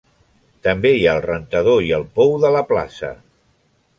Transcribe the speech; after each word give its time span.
També 0.67 0.91
hi 0.99 1.03
ha 1.09 1.13
el 1.17 1.21
Rentador 1.25 1.85
i 1.89 1.93
el 1.99 2.07
Pou 2.17 2.33
de 2.47 2.53
la 2.57 2.65
Plaça. 2.73 3.13